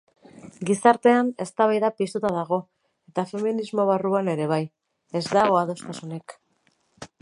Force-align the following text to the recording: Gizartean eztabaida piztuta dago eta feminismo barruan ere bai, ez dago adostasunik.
Gizartean 0.69 1.29
eztabaida 1.45 1.91
piztuta 1.99 2.33
dago 2.37 2.59
eta 3.13 3.27
feminismo 3.35 3.89
barruan 3.93 4.35
ere 4.37 4.49
bai, 4.57 4.61
ez 5.21 5.27
dago 5.39 5.65
adostasunik. 5.65 6.41